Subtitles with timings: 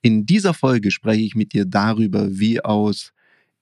[0.00, 3.12] In dieser Folge spreche ich mit dir darüber, wie aus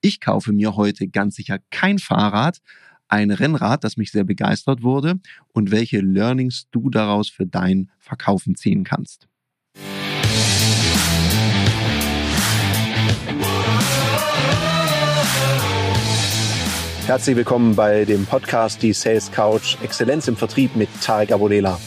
[0.01, 2.59] ich kaufe mir heute ganz sicher kein Fahrrad,
[3.07, 5.19] ein Rennrad, das mich sehr begeistert wurde
[5.53, 9.27] und welche Learnings du daraus für dein Verkaufen ziehen kannst.
[17.07, 21.79] Herzlich willkommen bei dem Podcast Die Sales Couch Exzellenz im Vertrieb mit Tarek Abodela.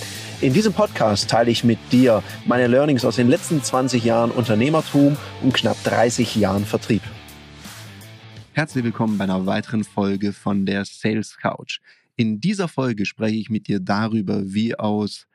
[0.43, 5.19] In diesem Podcast teile ich mit dir meine Learnings aus den letzten 20 Jahren Unternehmertum
[5.43, 7.03] und knapp 30 Jahren Vertrieb.
[8.53, 11.81] Herzlich willkommen bei einer weiteren Folge von der Sales Couch.
[12.17, 15.27] In dieser Folge spreche ich mit dir darüber, wie aus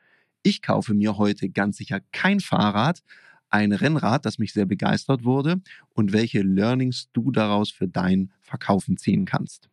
[0.42, 3.04] ich kaufe mir heute ganz sicher kein Fahrrad,
[3.48, 5.60] ein Rennrad, das mich sehr begeistert wurde
[5.94, 9.70] und welche Learnings du daraus für dein Verkaufen ziehen kannst.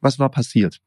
[0.00, 0.80] Was war passiert?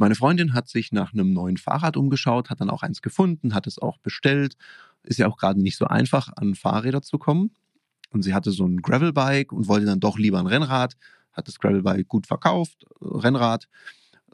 [0.00, 3.66] Meine Freundin hat sich nach einem neuen Fahrrad umgeschaut, hat dann auch eins gefunden, hat
[3.66, 4.56] es auch bestellt.
[5.02, 7.50] Ist ja auch gerade nicht so einfach, an Fahrräder zu kommen.
[8.08, 10.96] Und sie hatte so ein Gravelbike und wollte dann doch lieber ein Rennrad,
[11.32, 13.68] hat das Gravelbike gut verkauft, Rennrad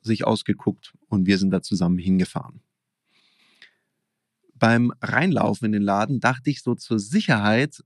[0.03, 2.61] sich ausgeguckt und wir sind da zusammen hingefahren.
[4.55, 7.83] Beim Reinlaufen in den Laden dachte ich so zur Sicherheit,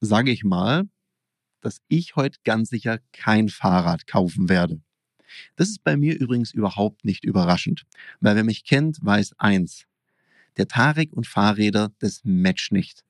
[0.00, 0.90] sage ich mal,
[1.62, 4.82] dass ich heute ganz sicher kein Fahrrad kaufen werde.
[5.56, 7.84] Das ist bei mir übrigens überhaupt nicht überraschend,
[8.20, 9.86] weil wer mich kennt, weiß eins.
[10.56, 13.04] Der Tarek und Fahrräder, das Match nicht.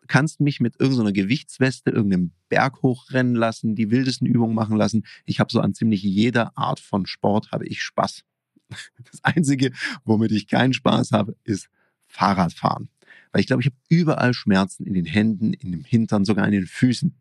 [0.00, 5.06] Du kannst mich mit irgendeiner Gewichtsweste irgendeinem Berg hochrennen lassen, die wildesten Übungen machen lassen.
[5.24, 8.22] Ich habe so an ziemlich jeder Art von Sport habe ich Spaß.
[9.10, 9.70] Das Einzige,
[10.04, 11.68] womit ich keinen Spaß habe, ist
[12.06, 12.90] Fahrradfahren.
[13.32, 16.52] Weil ich glaube, ich habe überall Schmerzen in den Händen, in dem Hintern, sogar in
[16.52, 17.14] den Füßen.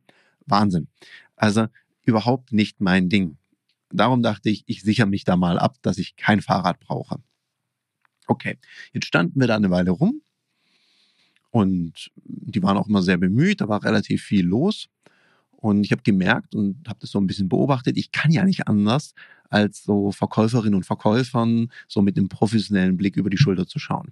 [0.45, 0.87] Wahnsinn.
[1.35, 1.67] Also
[2.03, 3.37] überhaupt nicht mein Ding.
[3.93, 7.17] Darum dachte ich, ich sichere mich da mal ab, dass ich kein Fahrrad brauche.
[8.27, 8.57] Okay,
[8.91, 10.21] jetzt standen wir da eine Weile rum
[11.51, 14.87] und die waren auch immer sehr bemüht, da war relativ viel los.
[15.51, 18.67] Und ich habe gemerkt und habe das so ein bisschen beobachtet, ich kann ja nicht
[18.67, 19.13] anders,
[19.49, 24.11] als so Verkäuferinnen und Verkäufern so mit einem professionellen Blick über die Schulter zu schauen.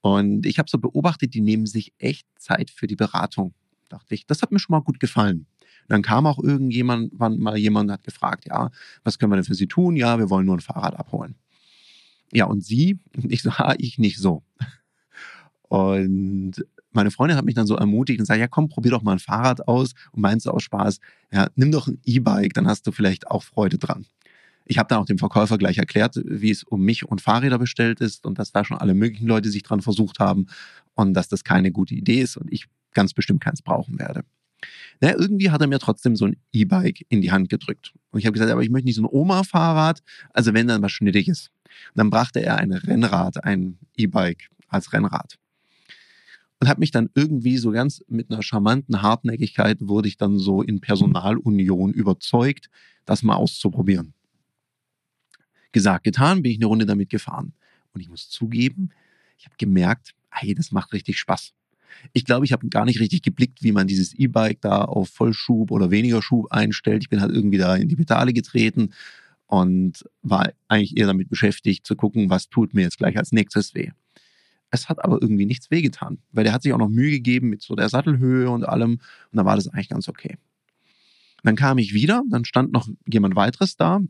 [0.00, 3.54] Und ich habe so beobachtet, die nehmen sich echt Zeit für die Beratung.
[3.88, 5.46] Dachte ich, das hat mir schon mal gut gefallen.
[5.88, 8.70] Dann kam auch irgendjemand, wann mal jemand hat gefragt, ja,
[9.02, 9.96] was können wir denn für Sie tun?
[9.96, 11.36] Ja, wir wollen nur ein Fahrrad abholen.
[12.32, 14.42] Ja, und sie, ich so, ah, ich nicht so.
[15.68, 19.12] Und meine Freundin hat mich dann so ermutigt und sagt, ja komm, probier doch mal
[19.12, 21.00] ein Fahrrad aus und meinst du aus Spaß,
[21.32, 24.06] ja, nimm doch ein E-Bike, dann hast du vielleicht auch Freude dran.
[24.66, 28.00] Ich habe dann auch dem Verkäufer gleich erklärt, wie es um mich und Fahrräder bestellt
[28.00, 30.46] ist und dass da schon alle möglichen Leute sich dran versucht haben
[30.94, 34.24] und dass das keine gute Idee ist und ich ganz bestimmt keins brauchen werde.
[35.00, 37.92] Naja, irgendwie hat er mir trotzdem so ein E-Bike in die Hand gedrückt.
[38.10, 40.02] Und ich habe gesagt, aber ich möchte nicht so ein Oma-Fahrrad,
[40.32, 41.50] also wenn dann was Schnittiges.
[41.64, 45.38] Und dann brachte er ein Rennrad, ein E-Bike als Rennrad.
[46.60, 50.62] Und hat mich dann irgendwie so ganz mit einer charmanten Hartnäckigkeit wurde ich dann so
[50.62, 52.70] in Personalunion überzeugt,
[53.04, 54.14] das mal auszuprobieren.
[55.72, 57.52] Gesagt, getan, bin ich eine Runde damit gefahren.
[57.92, 58.90] Und ich muss zugeben,
[59.36, 61.52] ich habe gemerkt, hey, das macht richtig Spaß.
[62.12, 65.70] Ich glaube, ich habe gar nicht richtig geblickt, wie man dieses E-Bike da auf Vollschub
[65.70, 67.02] oder weniger Schub einstellt.
[67.02, 68.90] Ich bin halt irgendwie da in die Pedale getreten
[69.46, 73.74] und war eigentlich eher damit beschäftigt zu gucken, was tut mir jetzt gleich als nächstes
[73.74, 73.90] weh.
[74.70, 77.62] Es hat aber irgendwie nichts wehgetan, weil der hat sich auch noch Mühe gegeben mit
[77.62, 78.92] so der Sattelhöhe und allem
[79.30, 80.36] und da war das eigentlich ganz okay.
[81.44, 84.00] Dann kam ich wieder, dann stand noch jemand weiteres da,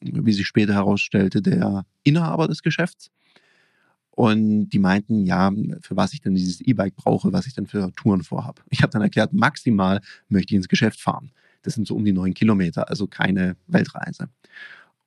[0.00, 3.10] wie sich später herausstellte, der Inhaber des Geschäfts.
[4.14, 7.90] Und die meinten, ja, für was ich denn dieses E-Bike brauche, was ich denn für
[7.96, 8.62] Touren vorhabe.
[8.70, 11.32] Ich habe dann erklärt, maximal möchte ich ins Geschäft fahren.
[11.62, 14.28] Das sind so um die neun Kilometer, also keine Weltreise.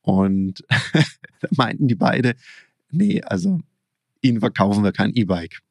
[0.02, 0.66] Und
[1.40, 2.36] da meinten die beide,
[2.92, 3.62] nee, also
[4.22, 5.62] Ihnen verkaufen wir kein E-Bike.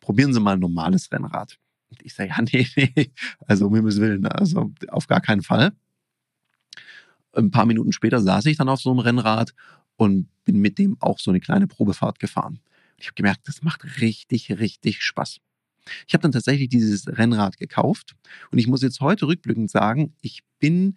[0.00, 1.58] Probieren Sie mal ein normales Rennrad.
[1.90, 3.12] Und ich sage, ja, nee, nee,
[3.46, 5.70] also um Himmels Willen, also auf gar keinen Fall.
[7.32, 9.54] Ein paar Minuten später saß ich dann auf so einem Rennrad
[9.96, 12.60] und bin mit dem auch so eine kleine Probefahrt gefahren.
[12.98, 15.38] Ich habe gemerkt, das macht richtig, richtig Spaß.
[16.06, 18.16] Ich habe dann tatsächlich dieses Rennrad gekauft
[18.50, 20.96] und ich muss jetzt heute rückblickend sagen, ich bin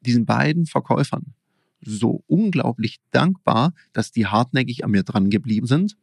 [0.00, 1.34] diesen beiden Verkäufern
[1.80, 5.96] so unglaublich dankbar, dass die hartnäckig an mir dran geblieben sind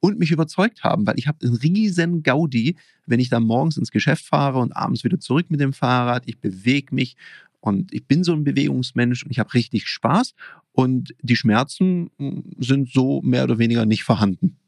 [0.00, 2.76] und mich überzeugt haben, weil ich habe einen riesen Gaudi,
[3.06, 6.24] wenn ich dann morgens ins Geschäft fahre und abends wieder zurück mit dem Fahrrad.
[6.26, 7.16] Ich bewege mich
[7.64, 10.34] und ich bin so ein Bewegungsmensch und ich habe richtig Spaß
[10.72, 14.58] und die Schmerzen hm, sind so mehr oder weniger nicht vorhanden.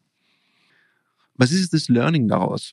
[1.35, 2.73] Was ist das Learning daraus?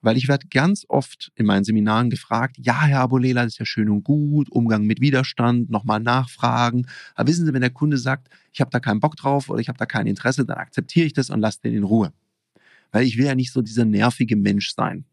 [0.00, 3.64] Weil ich werde ganz oft in meinen Seminaren gefragt, ja, Herr Abolela, das ist ja
[3.64, 6.88] schön und gut, Umgang mit Widerstand, nochmal nachfragen.
[7.14, 9.68] Aber wissen Sie, wenn der Kunde sagt, ich habe da keinen Bock drauf oder ich
[9.68, 12.12] habe da kein Interesse, dann akzeptiere ich das und lasse den in Ruhe.
[12.90, 15.04] Weil ich will ja nicht so dieser nervige Mensch sein.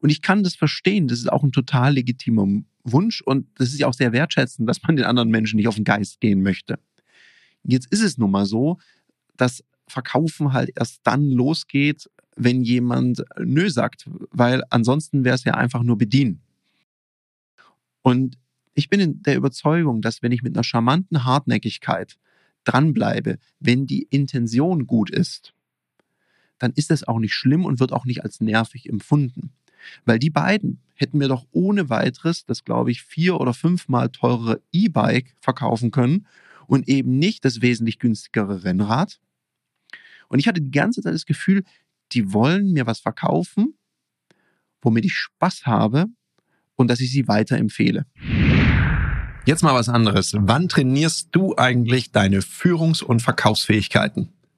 [0.00, 2.46] Und ich kann das verstehen, das ist auch ein total legitimer
[2.84, 5.74] Wunsch und das ist ja auch sehr wertschätzend, dass man den anderen Menschen nicht auf
[5.74, 6.78] den Geist gehen möchte.
[7.62, 8.78] Jetzt ist es nun mal so,
[9.36, 15.54] dass Verkaufen halt erst dann losgeht, wenn jemand Nö sagt, weil ansonsten wäre es ja
[15.54, 16.40] einfach nur bedienen.
[18.02, 18.38] Und
[18.74, 22.18] ich bin in der Überzeugung, dass wenn ich mit einer charmanten Hartnäckigkeit
[22.64, 25.54] dranbleibe, wenn die Intention gut ist,
[26.58, 29.52] dann ist das auch nicht schlimm und wird auch nicht als nervig empfunden.
[30.04, 34.62] Weil die beiden hätten mir doch ohne weiteres das, glaube ich, vier oder fünfmal teurere
[34.72, 36.26] E-Bike verkaufen können
[36.66, 39.20] und eben nicht das wesentlich günstigere Rennrad.
[40.28, 41.64] Und ich hatte die ganze Zeit das Gefühl,
[42.12, 43.74] die wollen mir was verkaufen,
[44.82, 46.06] womit ich Spaß habe
[46.76, 48.06] und dass ich sie weiterempfehle.
[49.46, 50.34] Jetzt mal was anderes.
[50.38, 54.32] Wann trainierst du eigentlich deine Führungs- und Verkaufsfähigkeiten?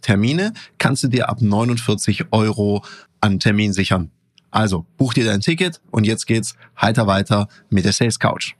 [0.00, 2.84] Termine kannst du dir ab 49 Euro
[3.20, 4.10] an Termin sichern.
[4.50, 8.54] Also buch dir dein Ticket und jetzt geht's heiter weiter mit der Sales Couch.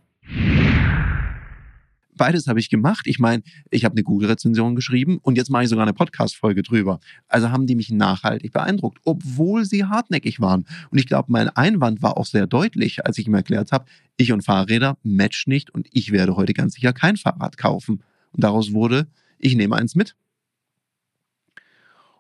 [2.17, 3.07] Beides habe ich gemacht.
[3.07, 6.99] Ich meine, ich habe eine Google-Rezension geschrieben und jetzt mache ich sogar eine Podcast-Folge drüber.
[7.29, 10.65] Also haben die mich nachhaltig beeindruckt, obwohl sie hartnäckig waren.
[10.91, 13.85] Und ich glaube, mein Einwand war auch sehr deutlich, als ich ihm erklärt habe,
[14.17, 18.03] ich und Fahrräder match nicht und ich werde heute ganz sicher kein Fahrrad kaufen.
[18.33, 19.09] Und daraus wurde,
[19.39, 20.17] ich nehme eins mit.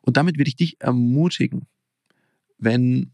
[0.06, 1.66] Und damit will ich dich ermutigen,
[2.56, 3.12] wenn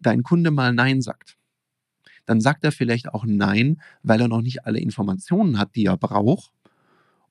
[0.00, 1.36] dein Kunde mal Nein sagt
[2.26, 5.96] dann sagt er vielleicht auch Nein, weil er noch nicht alle Informationen hat, die er
[5.96, 6.52] braucht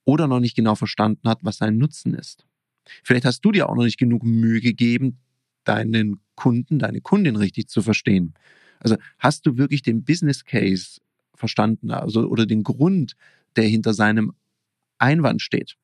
[0.04, 2.45] oder noch nicht genau verstanden hat, was sein Nutzen ist.
[3.04, 5.19] Vielleicht hast du dir auch noch nicht genug Mühe gegeben,
[5.63, 8.33] deinen Kunden, deine Kundin richtig zu verstehen.
[8.80, 11.00] Also hast du wirklich den Business Case
[11.36, 13.16] verstanden, also oder den Grund,
[13.56, 14.33] der hinter seinem
[14.98, 15.78] Einwand steht?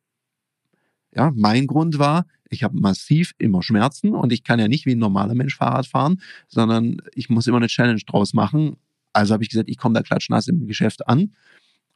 [1.18, 4.96] Ja, mein Grund war, ich habe massiv immer Schmerzen und ich kann ja nicht wie
[4.96, 8.78] ein normaler Mensch Fahrrad fahren, sondern ich muss immer eine Challenge draus machen
[9.18, 11.34] also habe ich gesagt, ich komme da klatschnass im Geschäft an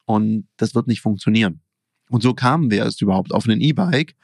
[0.05, 1.61] und das wird nicht funktionieren.
[2.09, 4.15] Und so kamen wir erst überhaupt auf einen E-Bike,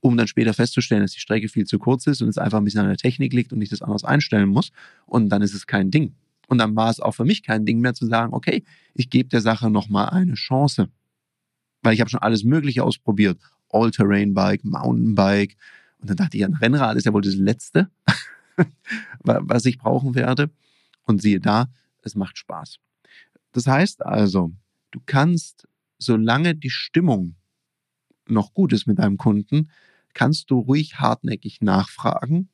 [0.00, 2.64] um dann später festzustellen, dass die Strecke viel zu kurz ist und es einfach ein
[2.64, 4.70] bisschen an der Technik liegt und ich das anders einstellen muss.
[5.06, 6.14] Und dann ist es kein Ding.
[6.46, 8.64] Und dann war es auch für mich kein Ding mehr zu sagen, okay,
[8.94, 10.88] ich gebe der Sache nochmal eine Chance.
[11.82, 13.38] Weil ich habe schon alles Mögliche ausprobiert.
[13.72, 15.56] All-Terrain-Bike, Mountainbike.
[15.98, 17.90] Und dann dachte ich, ein Rennrad ist ja wohl das Letzte,
[19.20, 20.50] was ich brauchen werde.
[21.04, 21.68] Und siehe da,
[22.02, 22.78] es macht Spaß.
[23.52, 24.52] Das heißt also,
[24.90, 25.66] du kannst,
[25.98, 27.36] solange die Stimmung
[28.26, 29.70] noch gut ist mit deinem Kunden,
[30.14, 32.48] kannst du ruhig hartnäckig nachfragen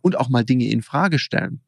[0.00, 1.60] und auch mal Dinge in Frage stellen.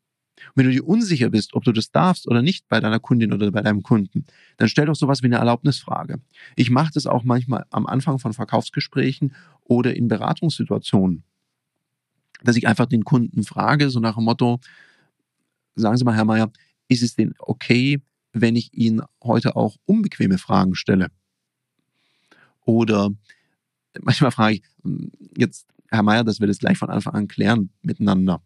[0.48, 3.32] Und wenn du dir unsicher bist, ob du das darfst oder nicht bei deiner Kundin
[3.32, 4.24] oder bei deinem Kunden,
[4.56, 6.20] dann stell doch sowas wie eine Erlaubnisfrage.
[6.56, 9.34] Ich mache das auch manchmal am Anfang von Verkaufsgesprächen
[9.64, 11.22] oder in Beratungssituationen,
[12.42, 14.60] dass ich einfach den Kunden frage, so nach dem Motto,
[15.74, 16.50] sagen Sie mal, Herr Mayer,
[16.88, 18.00] ist es denn okay,
[18.32, 21.10] wenn ich Ihnen heute auch unbequeme Fragen stelle?
[22.64, 23.10] Oder
[24.00, 27.70] manchmal frage ich, hm, jetzt, Herr Mayer, dass wir das gleich von Anfang an klären
[27.82, 28.42] miteinander.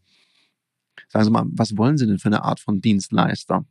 [1.09, 3.65] Sagen Sie mal, was wollen Sie denn für eine Art von Dienstleister?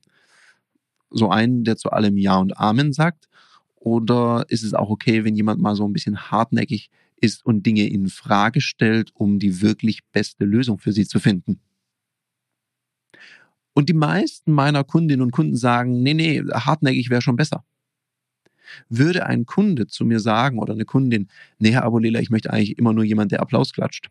[1.10, 3.30] So einen, der zu allem Ja und Amen sagt?
[3.76, 7.88] Oder ist es auch okay, wenn jemand mal so ein bisschen hartnäckig ist und Dinge
[7.88, 11.60] in Frage stellt, um die wirklich beste Lösung für Sie zu finden?
[13.74, 17.66] Und die meisten meiner Kundinnen und Kunden sagen, nee, nee, hartnäckig wäre schon besser.
[18.90, 21.28] Würde ein Kunde zu mir sagen oder eine Kundin,
[21.60, 24.10] nee, Herr Abulela, ich möchte eigentlich immer nur jemand, der Applaus klatscht,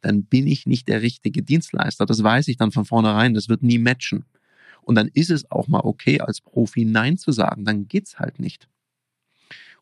[0.00, 2.06] dann bin ich nicht der richtige Dienstleister.
[2.06, 3.34] Das weiß ich dann von vornherein.
[3.34, 4.24] Das wird nie matchen.
[4.82, 7.64] Und dann ist es auch mal okay, als Profi Nein zu sagen.
[7.64, 8.68] Dann geht's halt nicht.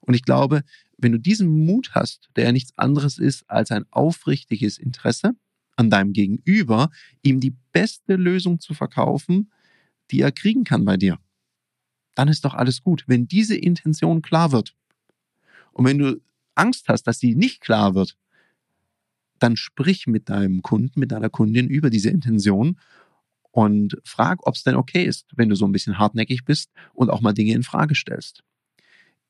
[0.01, 0.63] Und ich glaube,
[0.99, 5.35] wenn du diesen Mut hast, der ja nichts anderes ist als ein aufrichtiges Interesse,
[5.77, 6.91] an deinem Gegenüber,
[7.23, 9.51] ihm die beste Lösung zu verkaufen,
[10.11, 11.19] die er kriegen kann bei dir.
[12.15, 14.77] Dann ist doch alles gut, wenn diese Intention klar wird.
[15.73, 16.21] Und wenn du
[16.55, 18.17] Angst hast, dass sie nicht klar wird,
[19.39, 22.79] dann sprich mit deinem Kunden, mit deiner Kundin über diese Intention
[23.51, 27.11] und frag, ob es denn okay ist, wenn du so ein bisschen hartnäckig bist und
[27.11, 28.43] auch mal Dinge in Frage stellst.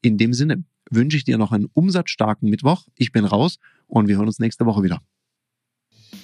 [0.00, 2.86] In dem Sinne wünsche ich dir noch einen umsatzstarken Mittwoch.
[2.96, 5.00] Ich bin raus und wir hören uns nächste Woche wieder.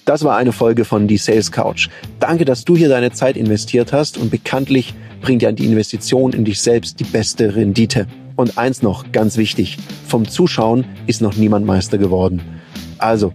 [0.05, 1.89] Das war eine Folge von Die Sales Couch.
[2.21, 6.45] Danke, dass du hier deine Zeit investiert hast und bekanntlich bringt ja die Investition in
[6.45, 8.07] dich selbst die beste Rendite.
[8.37, 12.41] Und eins noch, ganz wichtig, vom Zuschauen ist noch niemand Meister geworden.
[12.97, 13.35] Also,